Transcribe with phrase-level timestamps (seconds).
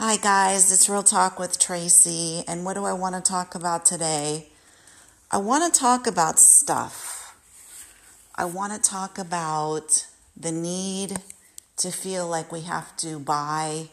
[0.00, 2.44] Hi, guys, it's Real Talk with Tracy.
[2.46, 4.46] And what do I want to talk about today?
[5.28, 7.34] I want to talk about stuff.
[8.36, 10.06] I want to talk about
[10.36, 11.18] the need
[11.78, 13.88] to feel like we have to buy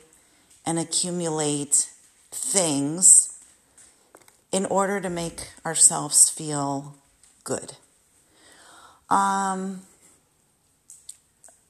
[0.64, 1.90] and accumulate
[2.30, 3.36] things
[4.52, 6.98] in order to make ourselves feel
[7.44, 7.78] good.
[9.10, 9.82] Um,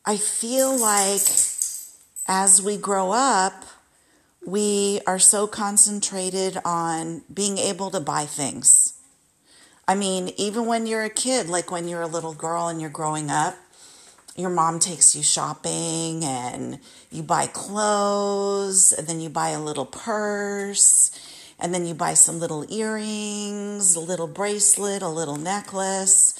[0.05, 1.21] I feel like
[2.27, 3.63] as we grow up,
[4.45, 8.93] we are so concentrated on being able to buy things.
[9.87, 12.89] I mean, even when you're a kid, like when you're a little girl and you're
[12.89, 13.55] growing up,
[14.35, 16.79] your mom takes you shopping and
[17.11, 21.11] you buy clothes and then you buy a little purse
[21.59, 26.37] and then you buy some little earrings, a little bracelet, a little necklace,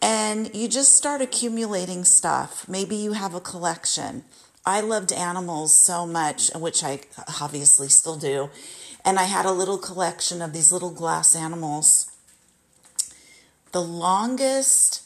[0.00, 2.68] and you just start accumulating stuff.
[2.68, 4.22] Maybe you have a collection.
[4.66, 7.00] I loved animals so much, which I
[7.40, 8.50] obviously still do.
[9.04, 12.10] And I had a little collection of these little glass animals.
[13.72, 15.02] The longest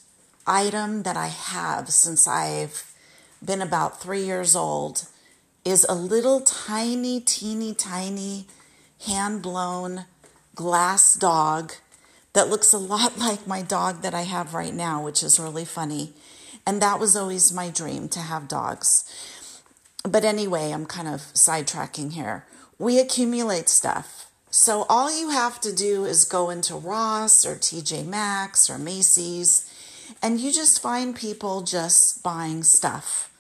[0.46, 2.94] item that I have since I've
[3.44, 5.06] been about three years old
[5.64, 8.46] is a little tiny, teeny, tiny
[9.06, 10.05] hand blown
[10.55, 11.72] glass dog
[12.33, 15.64] that looks a lot like my dog that I have right now, which is really
[15.64, 16.12] funny.
[16.66, 19.05] And that was always my dream to have dogs.
[20.04, 22.44] But anyway, I'm kind of sidetracking here.
[22.78, 24.30] We accumulate stuff.
[24.50, 29.70] So all you have to do is go into Ross or TJ Maxx or Macy's
[30.22, 33.30] and you just find people just buying stuff.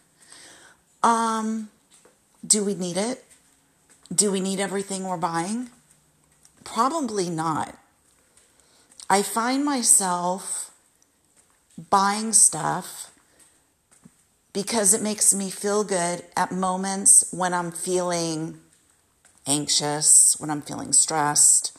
[1.02, 1.70] Um
[2.46, 3.24] do we need it?
[4.14, 5.70] Do we need everything we're buying?
[6.64, 7.76] Probably not.
[9.08, 10.70] I find myself
[11.90, 13.10] buying stuff
[14.52, 18.58] because it makes me feel good at moments when I'm feeling
[19.46, 21.76] anxious, when I'm feeling stressed,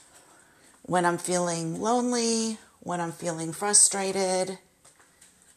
[0.83, 4.57] when I'm feeling lonely, when I'm feeling frustrated,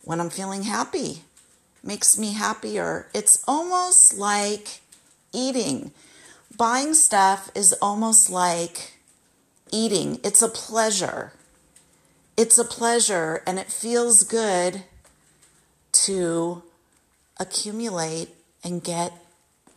[0.04, 1.22] when I'm feeling happy.
[1.84, 3.08] Makes me happier.
[3.12, 4.80] It's almost like
[5.32, 5.92] eating.
[6.56, 8.98] Buying stuff is almost like
[9.72, 10.20] eating.
[10.22, 11.32] It's a pleasure.
[12.36, 14.84] It's a pleasure and it feels good
[15.92, 16.62] to
[17.38, 18.28] accumulate
[18.64, 19.12] and get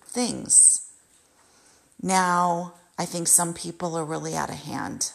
[0.04, 0.92] things.
[2.02, 5.12] Now, I think some people are really out of hand.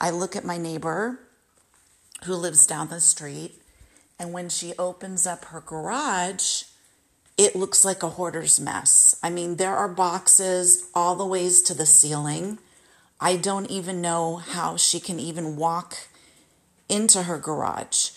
[0.00, 1.20] I look at my neighbor
[2.24, 3.60] who lives down the street,
[4.18, 6.64] and when she opens up her garage,
[7.36, 9.18] it looks like a hoarder's mess.
[9.22, 12.58] I mean, there are boxes all the ways to the ceiling.
[13.20, 16.08] I don't even know how she can even walk
[16.88, 18.10] into her garage.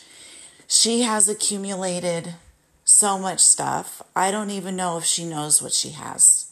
[0.68, 2.36] She has accumulated
[2.90, 4.02] so much stuff.
[4.16, 6.52] I don't even know if she knows what she has.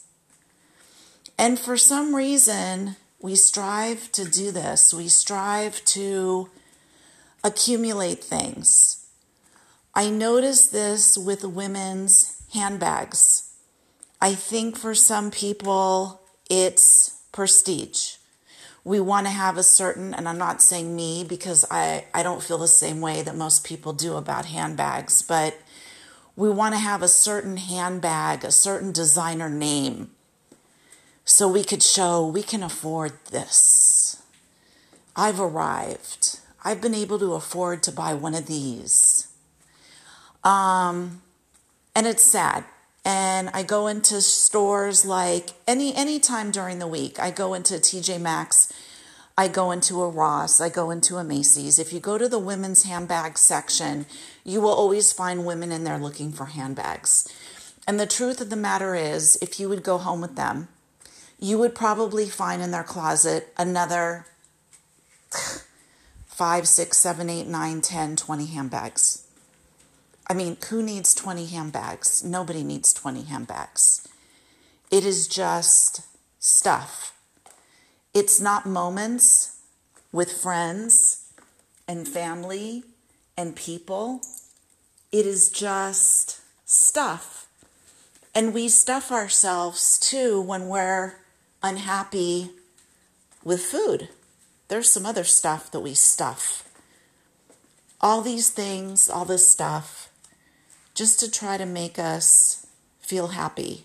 [1.36, 4.94] And for some reason, we strive to do this.
[4.94, 6.48] We strive to
[7.42, 9.04] accumulate things.
[9.96, 13.52] I notice this with women's handbags.
[14.20, 18.14] I think for some people, it's prestige.
[18.84, 22.44] We want to have a certain, and I'm not saying me because I, I don't
[22.44, 25.56] feel the same way that most people do about handbags, but
[26.38, 30.12] we want to have a certain handbag, a certain designer name,
[31.24, 34.22] so we could show we can afford this.
[35.16, 36.38] I've arrived.
[36.64, 39.26] I've been able to afford to buy one of these.
[40.44, 41.22] Um,
[41.96, 42.62] and it's sad.
[43.04, 47.18] And I go into stores like any any time during the week.
[47.18, 48.72] I go into TJ Maxx
[49.38, 51.78] I go into a Ross, I go into a Macy's.
[51.78, 54.04] If you go to the women's handbag section,
[54.42, 57.32] you will always find women in there looking for handbags.
[57.86, 60.66] And the truth of the matter is, if you would go home with them,
[61.38, 64.26] you would probably find in their closet another
[66.26, 69.22] five, six, seven, eight, nine, 10, 20 handbags.
[70.26, 72.24] I mean, who needs 20 handbags?
[72.24, 74.04] Nobody needs 20 handbags.
[74.90, 76.00] It is just
[76.40, 77.17] stuff.
[78.18, 79.60] It's not moments
[80.10, 81.30] with friends
[81.86, 82.82] and family
[83.36, 84.22] and people.
[85.12, 87.46] It is just stuff.
[88.34, 91.20] And we stuff ourselves too when we're
[91.62, 92.50] unhappy
[93.44, 94.08] with food.
[94.66, 96.68] There's some other stuff that we stuff.
[98.00, 100.10] All these things, all this stuff,
[100.92, 102.66] just to try to make us
[103.00, 103.84] feel happy.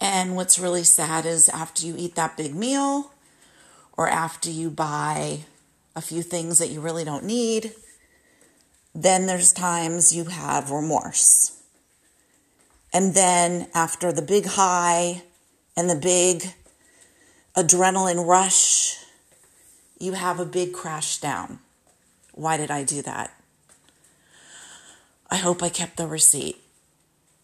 [0.00, 3.12] And what's really sad is after you eat that big meal
[3.96, 5.40] or after you buy
[5.94, 7.72] a few things that you really don't need,
[8.94, 11.62] then there's times you have remorse.
[12.92, 15.22] And then after the big high
[15.76, 16.54] and the big
[17.56, 18.96] adrenaline rush,
[19.98, 21.58] you have a big crash down.
[22.32, 23.34] Why did I do that?
[25.30, 26.62] I hope I kept the receipt.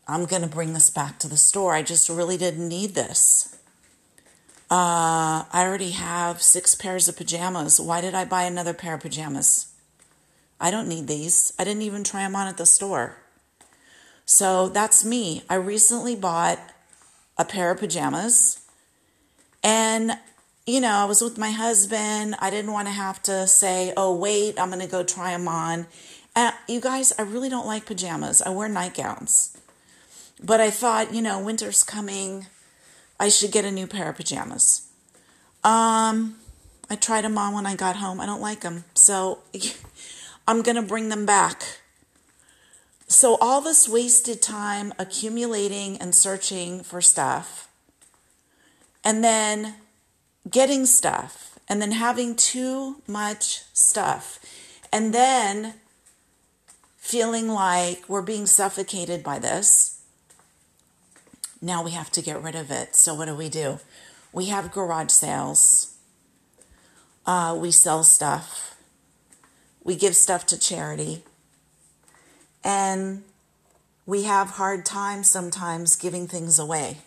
[0.06, 1.74] I'm going to bring this back to the store.
[1.74, 3.56] I just really didn't need this.
[4.70, 7.78] Uh, I already have six pairs of pajamas.
[7.78, 9.72] Why did I buy another pair of pajamas?
[10.60, 11.52] I don't need these.
[11.58, 13.18] I didn't even try them on at the store.
[14.24, 15.42] So that's me.
[15.48, 16.58] I recently bought
[17.36, 18.60] a pair of pajamas
[19.62, 20.12] and
[20.66, 22.36] you know, I was with my husband.
[22.38, 25.48] I didn't want to have to say, oh, wait, I'm going to go try them
[25.48, 25.86] on.
[26.36, 28.40] And you guys, I really don't like pajamas.
[28.42, 29.51] I wear nightgowns.
[30.42, 32.46] But I thought, you know, winter's coming.
[33.20, 34.88] I should get a new pair of pajamas.
[35.62, 36.36] Um,
[36.90, 38.20] I tried them on when I got home.
[38.20, 38.84] I don't like them.
[38.94, 39.38] So
[40.48, 41.62] I'm going to bring them back.
[43.06, 47.68] So all this wasted time accumulating and searching for stuff.
[49.04, 49.74] And then
[50.50, 54.38] getting stuff and then having too much stuff
[54.92, 55.74] and then
[56.96, 59.91] feeling like we're being suffocated by this.
[61.64, 62.96] Now we have to get rid of it.
[62.96, 63.78] So, what do we do?
[64.32, 65.94] We have garage sales,
[67.24, 68.74] uh, we sell stuff,
[69.84, 71.22] we give stuff to charity,
[72.64, 73.22] and
[74.06, 76.98] we have hard times sometimes giving things away.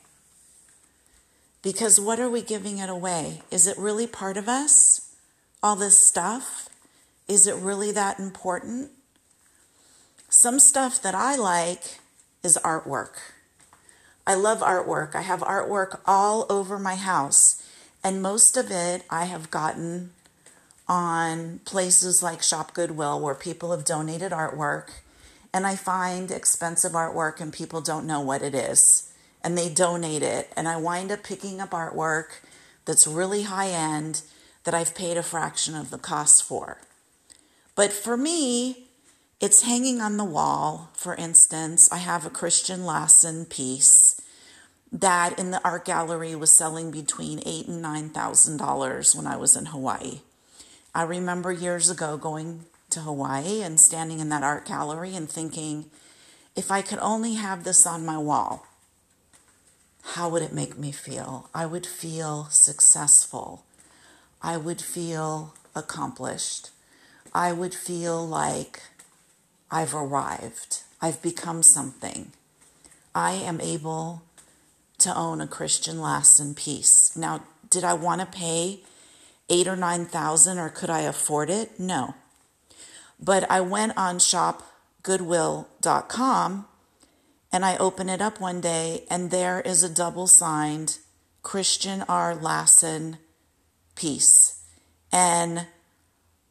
[1.61, 3.41] Because what are we giving it away?
[3.51, 5.13] Is it really part of us?
[5.63, 6.69] All this stuff?
[7.27, 8.91] Is it really that important?
[10.29, 11.99] Some stuff that I like
[12.43, 13.34] is artwork.
[14.27, 15.15] I love artwork.
[15.15, 17.61] I have artwork all over my house,
[18.03, 20.11] and most of it I have gotten
[20.87, 24.89] on places like Shop Goodwill where people have donated artwork,
[25.53, 29.11] and I find expensive artwork and people don't know what it is
[29.45, 30.51] and they donate it.
[30.57, 32.39] And I wind up picking up artwork
[32.85, 34.23] that's really high end
[34.63, 36.79] that I've paid a fraction of the cost for.
[37.75, 38.84] But for me,
[39.39, 40.89] it's hanging on the wall.
[40.93, 44.19] For instance, I have a Christian Lassen piece
[44.91, 49.35] that in the art gallery was selling between eight and nine thousand dollars when I
[49.35, 50.21] was in Hawaii.
[50.93, 55.85] I remember years ago going to Hawaii and standing in that art gallery and thinking,
[56.55, 58.65] if I could only have this on my wall,
[60.13, 61.49] how would it make me feel?
[61.53, 63.65] I would feel successful.
[64.41, 66.69] I would feel accomplished.
[67.33, 68.81] I would feel like
[69.71, 70.81] I've arrived.
[71.01, 72.31] I've become something.
[73.13, 74.23] I am able
[74.99, 77.15] to own a Christian Lassen piece.
[77.15, 78.81] Now, did I want to pay
[79.49, 81.77] eight or nine thousand or could I afford it?
[81.79, 82.15] No.
[83.19, 86.67] But I went on shopgoodwill.com
[87.51, 90.97] and I open it up one day, and there is a double signed
[91.41, 92.35] Christian R.
[92.35, 93.17] Lassen
[93.95, 94.61] piece.
[95.09, 95.67] And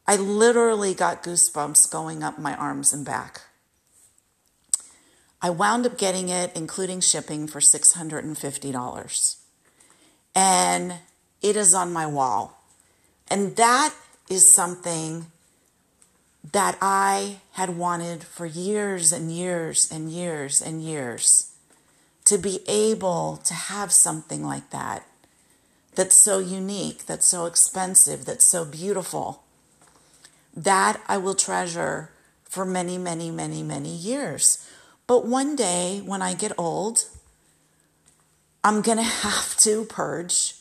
[0.07, 3.41] I literally got goosebumps going up my arms and back.
[5.41, 9.35] I wound up getting it, including shipping, for $650.
[10.33, 10.93] And
[11.41, 12.63] it is on my wall.
[13.29, 13.93] And that
[14.29, 15.27] is something
[16.51, 21.51] that I had wanted for years and years and years and years
[22.25, 25.05] to be able to have something like that
[25.95, 29.43] that's so unique, that's so expensive, that's so beautiful.
[30.55, 32.11] That I will treasure
[32.43, 34.65] for many, many, many, many years.
[35.07, 37.05] But one day when I get old,
[38.63, 40.55] I'm going to have to purge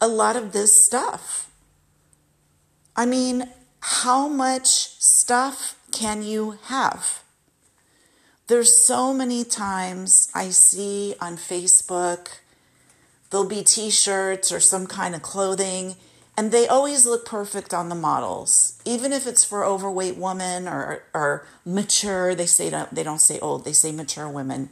[0.00, 1.50] a lot of this stuff.
[2.94, 3.48] I mean,
[3.80, 7.22] how much stuff can you have?
[8.48, 12.28] There's so many times I see on Facebook,
[13.30, 15.94] there'll be t shirts or some kind of clothing,
[16.36, 18.80] and they always look perfect on the models.
[18.84, 23.64] Even if it's for overweight women or, or mature, they say they don't say old,
[23.64, 24.70] they say mature women.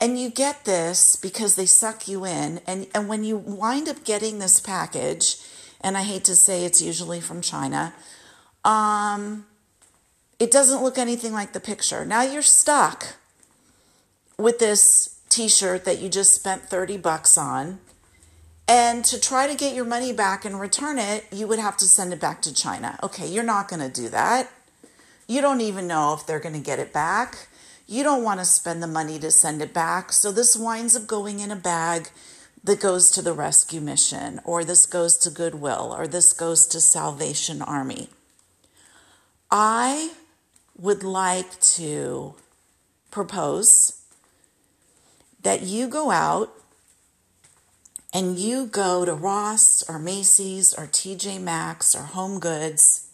[0.00, 2.60] And you get this because they suck you in.
[2.66, 5.38] And, and when you wind up getting this package,
[5.80, 7.94] and I hate to say it's usually from China,
[8.64, 9.46] um,
[10.38, 12.04] it doesn't look anything like the picture.
[12.04, 13.14] Now you're stuck
[14.38, 17.78] with this t-shirt that you just spent 30 bucks on.
[18.68, 21.84] And to try to get your money back and return it, you would have to
[21.84, 22.98] send it back to China.
[23.02, 24.50] Okay, you're not going to do that.
[25.28, 27.48] You don't even know if they're going to get it back.
[27.86, 30.12] You don't want to spend the money to send it back.
[30.12, 32.10] So this winds up going in a bag
[32.64, 36.80] that goes to the rescue mission, or this goes to Goodwill, or this goes to
[36.80, 38.08] Salvation Army.
[39.48, 40.14] I
[40.76, 42.34] would like to
[43.12, 44.02] propose
[45.42, 46.52] that you go out
[48.16, 53.10] and you go to Ross or Macy's or TJ Maxx or Home Goods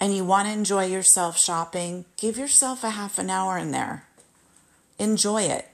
[0.00, 4.08] and you want to enjoy yourself shopping, give yourself a half an hour in there.
[4.98, 5.68] Enjoy it.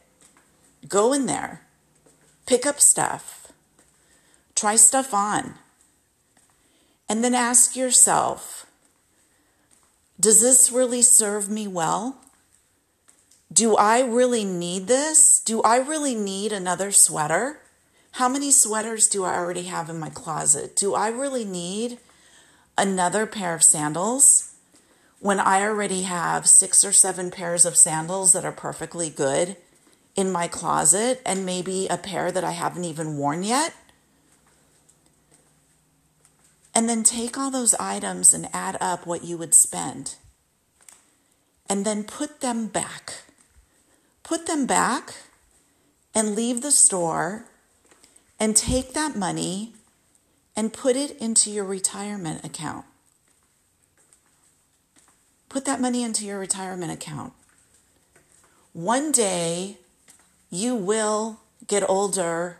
[0.91, 1.63] Go in there.
[2.45, 3.51] Pick up stuff.
[4.55, 5.55] Try stuff on.
[7.09, 8.67] And then ask yourself
[10.21, 12.24] Does this really serve me well?
[13.55, 15.39] Do I really need this?
[15.39, 17.61] Do I really need another sweater?
[18.13, 20.75] How many sweaters do I already have in my closet?
[20.75, 21.99] Do I really need
[22.77, 24.55] another pair of sandals
[25.21, 29.57] when I already have six or seven pairs of sandals that are perfectly good
[30.17, 33.73] in my closet and maybe a pair that I haven't even worn yet?
[36.75, 40.17] And then take all those items and add up what you would spend.
[41.69, 43.24] And then put them back.
[44.25, 45.15] Put them back
[46.15, 47.45] and leave the store
[48.41, 49.75] and take that money
[50.57, 52.87] and put it into your retirement account.
[55.49, 57.33] Put that money into your retirement account.
[58.73, 59.77] One day
[60.51, 62.59] you will get older,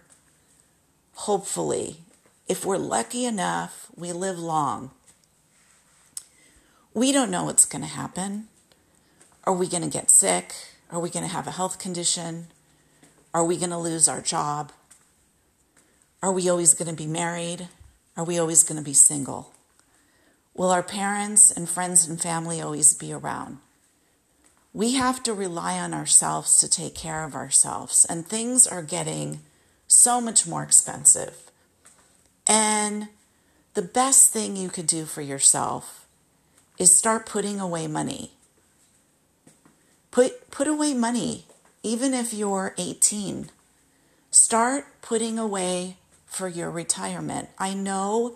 [1.15, 1.97] hopefully.
[2.47, 4.91] If we're lucky enough, we live long.
[6.93, 8.49] We don't know what's going to happen.
[9.45, 10.55] Are we going to get sick?
[10.95, 12.47] Are we going to have a health condition?
[13.35, 14.71] Are we going to lose our job?
[16.23, 17.69] Are we always going to be married?
[18.17, 19.53] Are we always going to be single?
[20.55, 23.59] Will our parents and friends and family always be around?
[24.73, 29.41] We have to rely on ourselves to take care of ourselves, and things are getting
[29.89, 31.51] so much more expensive.
[32.47, 33.09] And
[33.75, 36.07] the best thing you could do for yourself
[36.79, 38.31] is start putting away money.
[40.15, 41.45] Put, put away money,
[41.83, 43.51] even if you're 18.
[44.31, 47.49] Start putting away for your retirement.
[47.59, 48.35] I know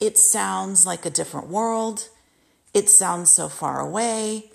[0.00, 2.08] it sounds like a different world.
[2.72, 4.52] It sounds so far away.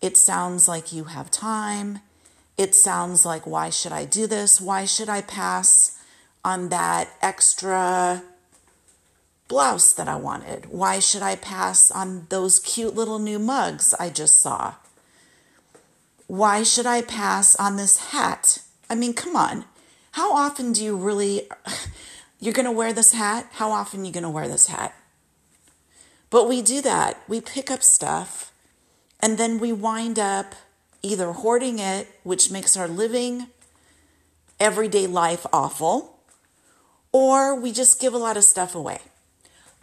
[0.00, 1.98] It sounds like you have time.
[2.56, 4.62] It sounds like, why should I do this?
[4.62, 5.98] Why should I pass
[6.42, 8.22] on that extra
[9.46, 10.70] blouse that I wanted?
[10.70, 14.76] Why should I pass on those cute little new mugs I just saw?
[16.28, 18.60] Why should I pass on this hat?
[18.88, 19.64] I mean, come on.
[20.12, 21.48] How often do you really
[22.40, 23.48] you're going to wear this hat.
[23.52, 24.94] How often are you going to wear this hat?
[26.30, 27.20] But we do that.
[27.26, 28.52] We pick up stuff
[29.20, 30.54] and then we wind up
[31.02, 33.48] either hoarding it, which makes our living,
[34.60, 36.20] everyday life awful,
[37.12, 38.98] or we just give a lot of stuff away.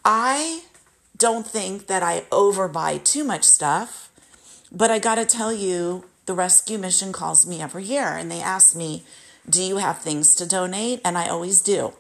[0.04, 0.64] I
[1.18, 4.12] don't think that I overbuy too much stuff,
[4.72, 8.42] but I got to tell you, the rescue mission calls me every year and they
[8.42, 9.04] ask me,
[9.50, 11.02] Do you have things to donate?
[11.06, 11.94] And I always do.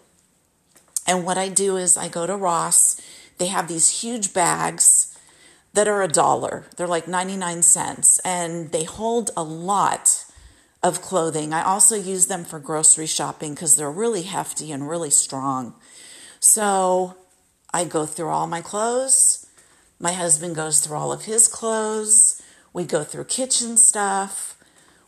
[1.07, 2.99] And what I do is I go to Ross.
[3.37, 5.17] They have these huge bags
[5.73, 6.65] that are a dollar.
[6.77, 10.25] They're like 99 cents and they hold a lot
[10.81, 11.53] of clothing.
[11.53, 15.75] I also use them for grocery shopping because they're really hefty and really strong.
[16.39, 17.15] So
[17.73, 19.47] I go through all my clothes.
[19.99, 22.34] My husband goes through all of his clothes.
[22.75, 24.57] We go through kitchen stuff.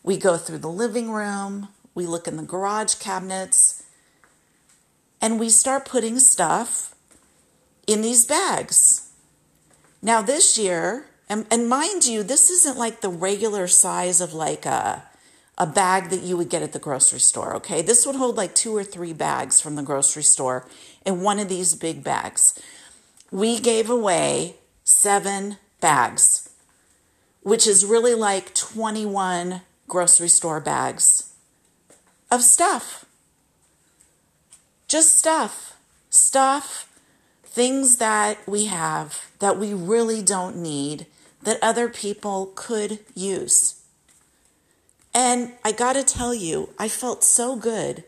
[0.01, 1.67] We go through the living room.
[1.93, 3.83] We look in the garage cabinets
[5.19, 6.95] and we start putting stuff
[7.85, 9.11] in these bags.
[10.01, 14.65] Now, this year, and, and mind you, this isn't like the regular size of like
[14.65, 15.03] a,
[15.57, 17.81] a bag that you would get at the grocery store, okay?
[17.81, 20.65] This would hold like two or three bags from the grocery store
[21.05, 22.57] in one of these big bags.
[23.29, 24.55] We gave away
[24.85, 26.46] seven bags,
[27.47, 31.31] which is really like 21 grocery store bags
[32.29, 33.05] of stuff.
[34.89, 35.77] Just stuff.
[36.09, 36.89] Stuff,
[37.45, 41.05] things that we have that we really don't need
[41.43, 43.81] that other people could use.
[45.13, 48.03] And I got to tell you, I felt so good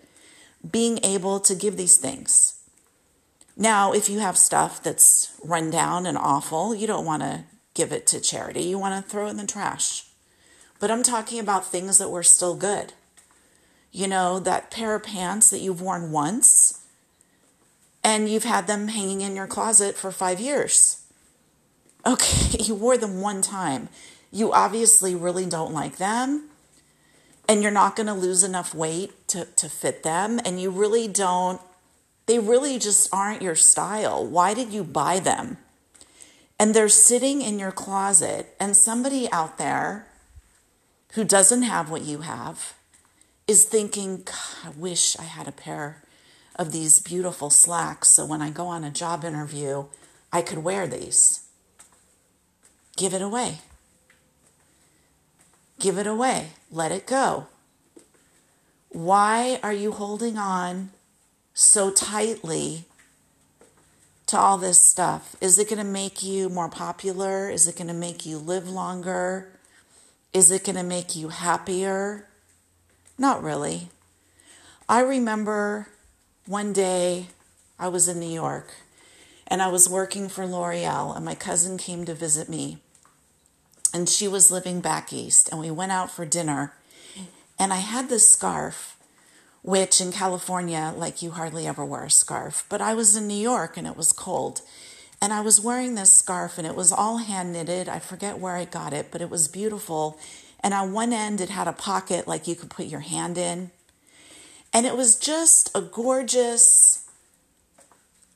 [0.70, 2.60] being able to give these things.
[3.56, 7.46] Now, if you have stuff that's run down and awful, you don't want to
[7.80, 8.64] give it to charity.
[8.64, 10.06] You want to throw it in the trash.
[10.80, 12.94] But I'm talking about things that were still good
[13.92, 16.86] you know, that pair of pants that you've worn once
[18.04, 21.04] and you've had them hanging in your closet for five years.
[22.06, 23.90] Okay, you wore them one time.
[24.32, 26.50] You obviously really don't like them
[27.48, 31.08] and you're not going to lose enough weight to, to fit them and you really
[31.08, 31.60] don't,
[32.28, 34.24] they really just aren't your style.
[34.26, 35.58] Why did you buy them?
[36.60, 40.08] And they're sitting in your closet and somebody out there
[41.14, 42.74] who doesn't have what you have
[43.48, 44.28] is thinking,
[44.64, 46.04] I wish I had a pair
[46.58, 49.86] of these beautiful slacks so when I go on a job interview,
[50.32, 51.48] I could wear these.
[52.98, 53.60] Give it away.
[55.80, 56.50] Give it away.
[56.70, 57.48] Let it go.
[58.90, 60.90] Why are you holding on
[61.54, 62.86] so tightly
[64.30, 65.36] to all this stuff?
[65.42, 67.50] Is it going to make you more popular?
[67.50, 69.50] Is it going to make you live longer?
[70.34, 72.28] Is it going to make you happier?
[73.18, 73.90] Not really.
[74.88, 75.88] I remember
[76.46, 77.30] one day
[77.80, 78.72] I was in New York
[79.48, 82.78] and I was working for L'Oreal, and my cousin came to visit me.
[83.92, 86.74] And she was living back east, and we went out for dinner.
[87.58, 88.96] And I had this scarf,
[89.62, 92.66] which in California, like you hardly ever wear a scarf.
[92.70, 94.62] But I was in New York and it was cold.
[95.22, 97.90] And I was wearing this scarf, and it was all hand knitted.
[97.90, 100.18] I forget where I got it, but it was beautiful.
[100.62, 103.72] And on one end, it had a pocket like you could put your hand in.
[104.74, 107.06] And it was just a gorgeous,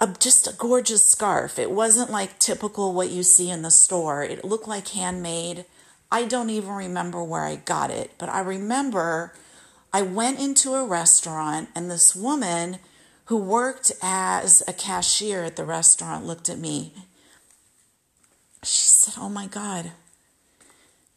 [0.01, 1.57] a, just a gorgeous scarf.
[1.57, 4.23] It wasn't like typical what you see in the store.
[4.23, 5.63] It looked like handmade.
[6.11, 9.33] I don't even remember where I got it, but I remember
[9.93, 12.79] I went into a restaurant and this woman
[13.25, 16.93] who worked as a cashier at the restaurant looked at me.
[18.63, 19.91] She said, Oh my God,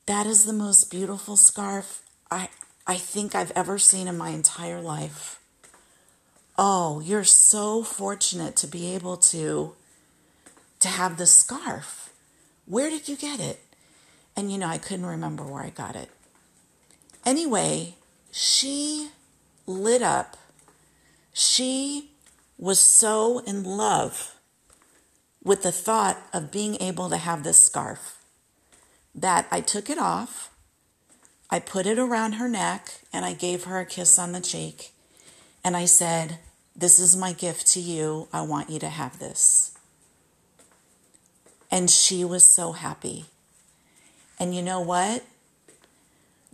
[0.04, 2.48] that is the most beautiful scarf I,
[2.86, 5.40] I think I've ever seen in my entire life.
[6.58, 9.74] Oh, you're so fortunate to be able to
[10.80, 12.12] to have this scarf.
[12.66, 13.60] Where did you get it?
[14.36, 16.10] And you know, I couldn't remember where I got it.
[17.24, 17.94] Anyway,
[18.36, 19.08] she
[19.66, 20.36] lit up.
[21.32, 22.10] She
[22.58, 24.34] was so in love
[25.42, 28.18] with the thought of being able to have this scarf
[29.14, 30.50] that I took it off,
[31.48, 34.92] I put it around her neck, and I gave her a kiss on the cheek.
[35.64, 36.38] And I said,
[36.76, 38.28] This is my gift to you.
[38.34, 39.72] I want you to have this.
[41.70, 43.24] And she was so happy.
[44.38, 45.24] And you know what?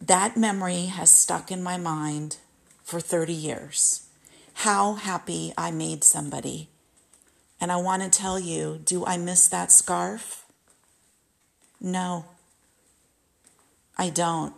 [0.06, 2.38] That memory has stuck in my mind
[2.82, 4.08] for 30 years.
[4.54, 6.68] How happy I made somebody.
[7.60, 10.44] And I want to tell you do I miss that scarf?
[11.80, 12.24] No.
[13.96, 14.54] I don't.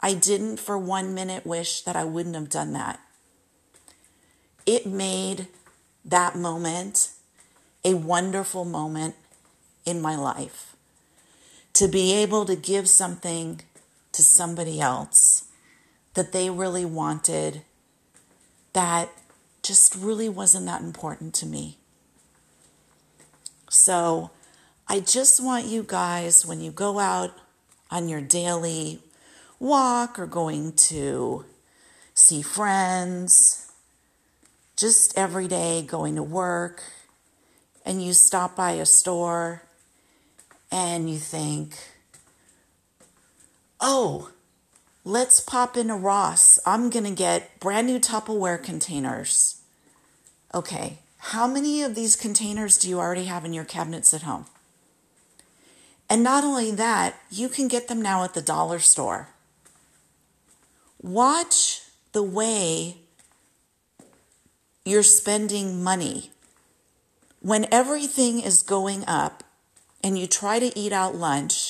[0.00, 2.98] I didn't for one minute wish that I wouldn't have done that.
[4.66, 5.46] It made
[6.04, 7.10] that moment
[7.84, 9.14] a wonderful moment
[9.86, 10.74] in my life.
[11.74, 13.60] To be able to give something
[14.12, 15.44] to somebody else
[16.14, 17.62] that they really wanted
[18.72, 19.08] that
[19.62, 21.78] just really wasn't that important to me.
[23.68, 24.30] So
[24.88, 27.32] I just want you guys, when you go out
[27.90, 29.00] on your daily
[29.58, 31.44] walk or going to
[32.14, 33.70] see friends,
[34.76, 36.82] just every day going to work,
[37.84, 39.62] and you stop by a store
[40.72, 41.74] and you think,
[43.80, 44.30] oh,
[45.04, 46.58] let's pop into Ross.
[46.66, 49.60] I'm going to get brand new Tupperware containers.
[50.54, 54.46] Okay, how many of these containers do you already have in your cabinets at home?
[56.08, 59.28] And not only that, you can get them now at the dollar store.
[61.00, 62.96] Watch the way
[64.84, 66.30] you're spending money.
[67.40, 69.44] When everything is going up
[70.02, 71.69] and you try to eat out lunch,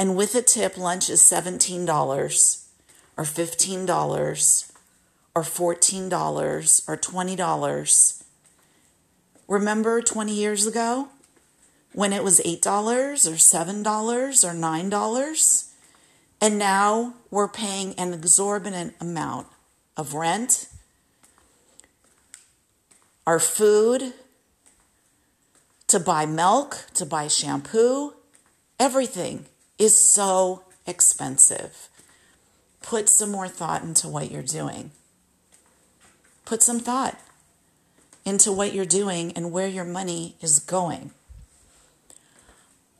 [0.00, 1.88] and with a tip, lunch is $17
[3.16, 4.72] or $15
[5.36, 8.22] or $14 or $20.
[9.46, 11.08] Remember 20 years ago?
[11.92, 15.64] when it was $8 or $7 or $9.
[16.40, 19.48] And now we're paying an exorbitant amount
[19.96, 20.68] of rent,
[23.26, 24.14] our food,
[25.88, 28.14] to buy milk, to buy shampoo.
[28.78, 29.44] Everything
[29.80, 31.88] is so expensive.
[32.82, 34.90] Put some more thought into what you're doing.
[36.44, 37.18] Put some thought
[38.24, 41.12] into what you're doing and where your money is going.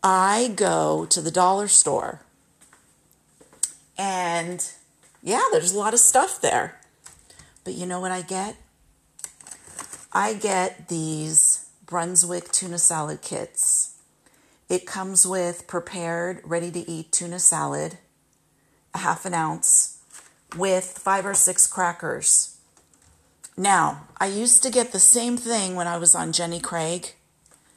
[0.03, 2.23] I go to the dollar store
[3.99, 4.67] and
[5.23, 6.81] yeah, there's a lot of stuff there.
[7.65, 8.57] But you know what I get?
[10.13, 13.90] I get these Brunswick tuna salad kits.
[14.71, 17.99] It comes with prepared, ready to eat tuna salad,
[18.95, 19.99] a half an ounce,
[20.57, 22.57] with five or six crackers.
[23.55, 27.15] Now, I used to get the same thing when I was on Jenny Craig,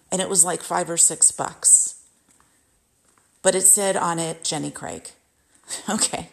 [0.10, 1.94] and it was like five or six bucks
[3.44, 5.12] but it said on it Jenny Craig.
[5.90, 6.30] Okay.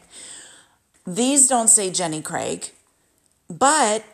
[1.07, 2.70] These don't say Jenny Craig.
[3.49, 4.05] But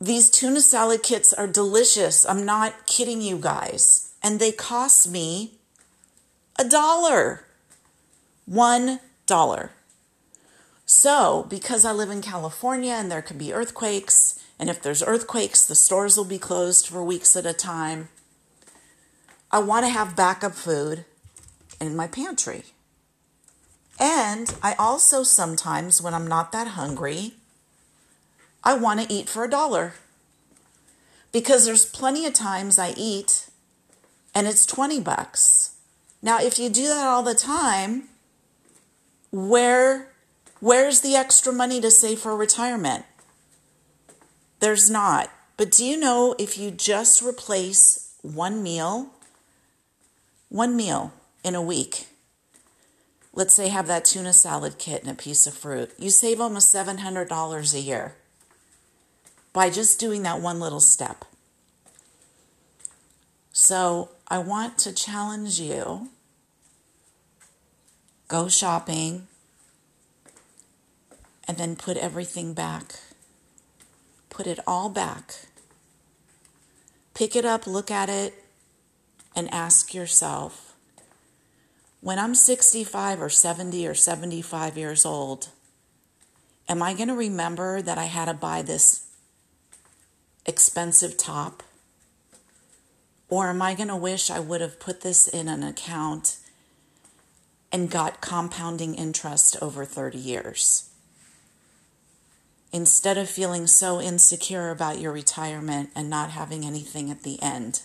[0.00, 2.24] these tuna salad kits are delicious.
[2.24, 4.09] I'm not kidding you guys.
[4.22, 5.52] And they cost me
[6.58, 7.44] a dollar.
[8.46, 9.70] One dollar.
[10.84, 15.64] So, because I live in California and there can be earthquakes, and if there's earthquakes,
[15.64, 18.08] the stores will be closed for weeks at a time.
[19.52, 21.04] I want to have backup food
[21.80, 22.64] in my pantry.
[23.98, 27.34] And I also sometimes, when I'm not that hungry,
[28.64, 29.94] I want to eat for a dollar.
[31.32, 33.49] Because there's plenty of times I eat
[34.34, 35.76] and it's 20 bucks.
[36.22, 38.04] Now, if you do that all the time,
[39.30, 40.08] where
[40.60, 43.04] where's the extra money to save for retirement?
[44.60, 45.30] There's not.
[45.56, 49.10] But do you know if you just replace one meal,
[50.48, 51.12] one meal
[51.44, 52.06] in a week,
[53.32, 56.74] let's say have that tuna salad kit and a piece of fruit, you save almost
[56.74, 58.14] $700 a year
[59.52, 61.24] by just doing that one little step.
[63.62, 66.08] So I want to challenge you
[68.26, 69.28] go shopping
[71.46, 72.94] and then put everything back.
[74.30, 75.34] Put it all back.
[77.12, 78.42] Pick it up, look at it,
[79.36, 80.74] and ask yourself
[82.00, 85.50] when I'm 65 or 70 or 75 years old,
[86.66, 89.06] am I going to remember that I had to buy this
[90.46, 91.62] expensive top?
[93.30, 96.36] Or am I going to wish I would have put this in an account
[97.70, 100.90] and got compounding interest over 30 years?
[102.72, 107.82] Instead of feeling so insecure about your retirement and not having anything at the end,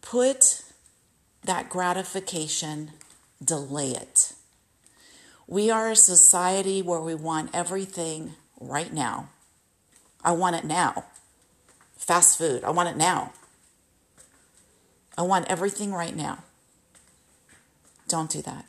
[0.00, 0.62] put
[1.44, 2.92] that gratification,
[3.44, 4.32] delay it.
[5.46, 9.28] We are a society where we want everything right now.
[10.24, 11.04] I want it now.
[12.06, 13.32] Fast food, I want it now.
[15.18, 16.44] I want everything right now.
[18.06, 18.64] Don't do that.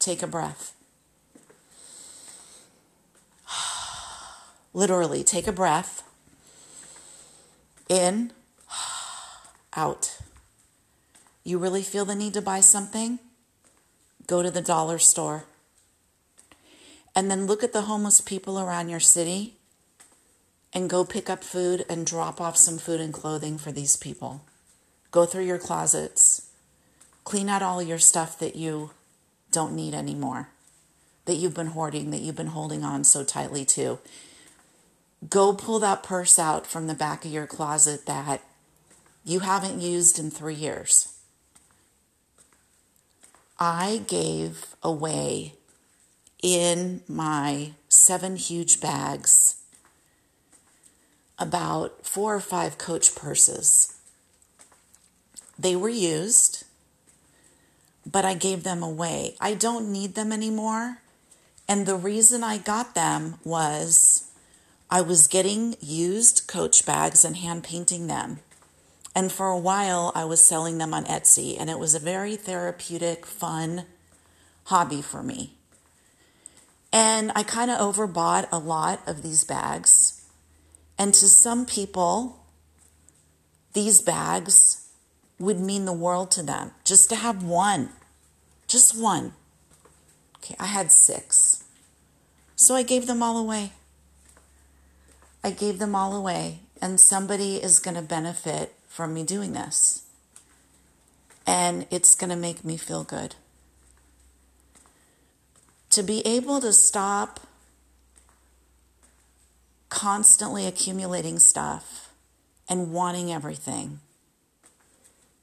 [0.00, 0.74] Take a breath.
[4.74, 6.02] Literally, take a breath.
[7.88, 8.32] In,
[9.76, 10.18] out.
[11.44, 13.20] You really feel the need to buy something?
[14.26, 15.44] Go to the dollar store.
[17.14, 19.58] And then look at the homeless people around your city
[20.74, 24.44] and go pick up food and drop off some food and clothing for these people.
[25.10, 26.50] Go through your closets.
[27.22, 28.90] Clean out all your stuff that you
[29.52, 30.48] don't need anymore,
[31.26, 33.98] that you've been hoarding, that you've been holding on so tightly to.
[35.30, 38.42] Go pull that purse out from the back of your closet that
[39.24, 41.14] you haven't used in three years
[43.58, 45.54] I gave away
[46.42, 49.43] in my seven huge bags
[51.38, 53.94] about four or five coach purses.
[55.58, 56.64] They were used,
[58.06, 59.36] but I gave them away.
[59.40, 60.98] I don't need them anymore.
[61.68, 64.30] And the reason I got them was
[64.90, 68.40] I was getting used coach bags and hand painting them.
[69.14, 72.36] And for a while, I was selling them on Etsy, and it was a very
[72.36, 73.86] therapeutic, fun
[74.64, 75.54] hobby for me.
[76.92, 80.03] And I kind of overbought a lot of these bags.
[80.98, 82.44] And to some people,
[83.72, 84.88] these bags
[85.38, 86.70] would mean the world to them.
[86.84, 87.90] Just to have one,
[88.68, 89.32] just one.
[90.38, 91.64] Okay, I had six.
[92.56, 93.72] So I gave them all away.
[95.42, 100.04] I gave them all away, and somebody is going to benefit from me doing this.
[101.46, 103.34] And it's going to make me feel good.
[105.90, 107.40] To be able to stop
[109.94, 112.12] constantly accumulating stuff
[112.68, 114.00] and wanting everything.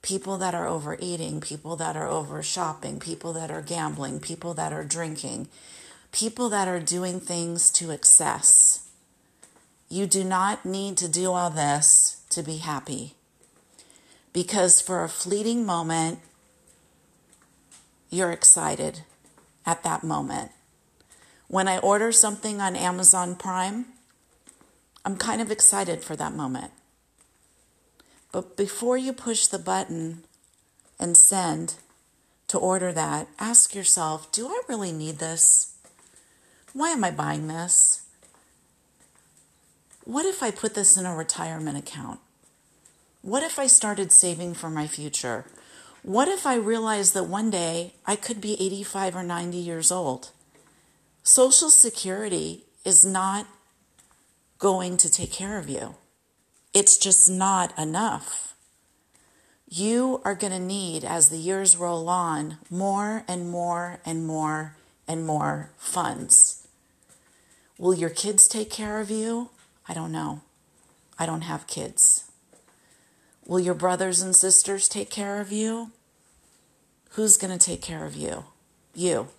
[0.01, 4.73] People that are overeating, people that are over shopping, people that are gambling, people that
[4.73, 5.47] are drinking,
[6.11, 8.89] people that are doing things to excess.
[9.87, 13.15] You do not need to do all this to be happy
[14.33, 16.19] because for a fleeting moment,
[18.09, 19.03] you're excited
[19.65, 20.51] at that moment.
[21.47, 23.85] When I order something on Amazon Prime,
[25.03, 26.71] I'm kind of excited for that moment.
[28.31, 30.23] But before you push the button
[30.99, 31.75] and send
[32.47, 35.75] to order that, ask yourself do I really need this?
[36.73, 38.03] Why am I buying this?
[40.05, 42.19] What if I put this in a retirement account?
[43.21, 45.45] What if I started saving for my future?
[46.03, 50.31] What if I realized that one day I could be 85 or 90 years old?
[51.21, 53.45] Social Security is not
[54.61, 55.95] going to take care of you.
[56.71, 58.53] It's just not enough.
[59.67, 64.75] You are going to need, as the years roll on, more and more and more
[65.07, 66.67] and more funds.
[67.79, 69.49] Will your kids take care of you?
[69.89, 70.41] I don't know.
[71.17, 72.25] I don't have kids.
[73.47, 75.89] Will your brothers and sisters take care of you?
[77.11, 78.45] Who's going to take care of you?
[78.93, 79.29] You.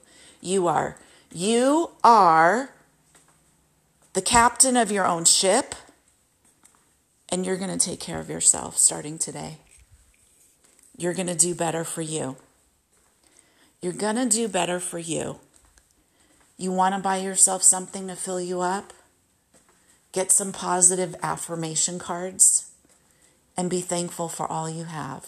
[0.41, 0.99] You are.
[1.31, 2.71] You are
[4.12, 5.75] the captain of your own ship,
[7.31, 9.59] and you're going to take care of yourself starting today.
[10.96, 12.37] You're going to do better for you.
[13.81, 15.40] You're going to do better for you.
[16.59, 18.92] You want to buy yourself something to fill you up?
[20.12, 22.70] Get some positive affirmation cards
[23.57, 25.27] and be thankful for all you have.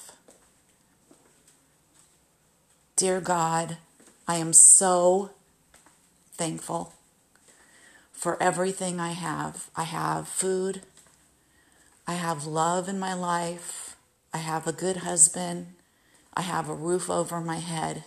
[2.97, 3.79] Dear God,
[4.29, 5.31] I am so
[6.37, 6.94] thankful
[8.25, 9.69] for everything I have.
[9.77, 10.81] I have food.
[12.07, 13.97] I have love in my life.
[14.33, 15.75] I have a good husband.
[16.33, 18.05] I have a roof over my head.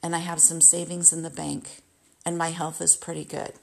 [0.00, 1.82] And I have some savings in the bank.
[2.24, 3.54] And my health is pretty good.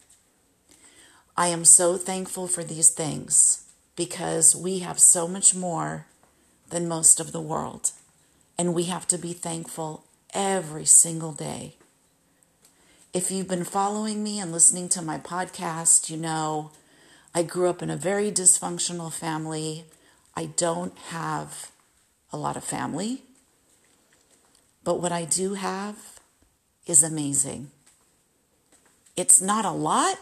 [1.37, 3.63] I am so thankful for these things
[3.95, 6.07] because we have so much more
[6.71, 7.91] than most of the world.
[8.57, 11.77] And we have to be thankful every single day.
[13.13, 16.71] If you've been following me and listening to my podcast, you know
[17.35, 19.85] I grew up in a very dysfunctional family.
[20.35, 21.69] I don't have
[22.31, 23.21] a lot of family,
[24.83, 26.19] but what I do have
[26.87, 27.69] is amazing.
[29.15, 30.17] It's not a lot,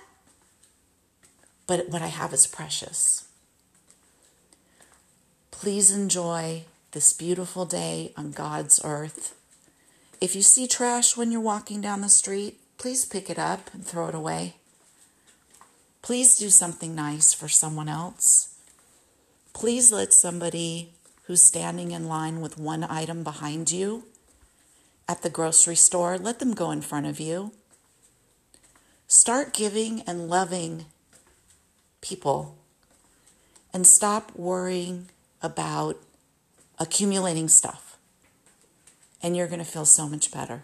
[1.68, 3.26] but what I have is precious.
[5.50, 9.34] Please enjoy this beautiful day on God's earth.
[10.20, 13.86] If you see trash when you're walking down the street, please pick it up and
[13.86, 14.56] throw it away.
[16.02, 18.56] Please do something nice for someone else.
[19.54, 20.90] Please let somebody
[21.26, 24.06] who's standing in line with one item behind you
[25.08, 27.52] at the grocery store, let them go in front of you.
[29.08, 30.86] Start giving and loving
[32.02, 32.58] people
[33.72, 35.08] and stop worrying
[35.44, 35.98] about
[36.80, 37.98] accumulating stuff.
[39.22, 40.64] And you're going to feel so much better.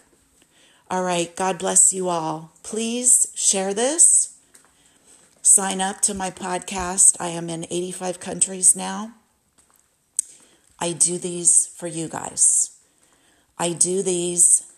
[0.90, 1.36] All right.
[1.36, 2.54] God bless you all.
[2.64, 4.38] Please share this.
[5.42, 7.18] Sign up to my podcast.
[7.20, 9.12] I am in 85 countries now.
[10.80, 12.78] I do these for you guys.
[13.58, 14.72] I do these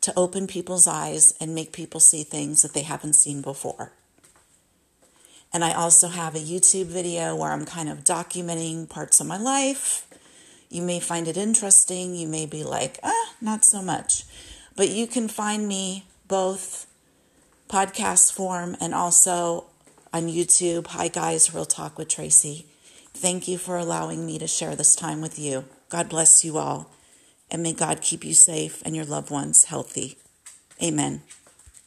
[0.00, 3.92] to open people's eyes and make people see things that they haven't seen before.
[5.52, 9.38] And I also have a YouTube video where I'm kind of documenting parts of my
[9.38, 10.06] life.
[10.70, 12.14] You may find it interesting.
[12.14, 14.24] You may be like, ah, not so much.
[14.76, 16.86] But you can find me both
[17.68, 19.64] podcast form and also
[20.12, 20.88] on YouTube.
[20.88, 22.66] Hi, guys, Real Talk with Tracy.
[23.14, 25.64] Thank you for allowing me to share this time with you.
[25.88, 26.90] God bless you all,
[27.50, 30.18] and may God keep you safe and your loved ones healthy.
[30.82, 31.22] Amen.